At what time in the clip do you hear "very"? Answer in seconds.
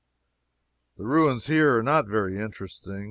2.07-2.39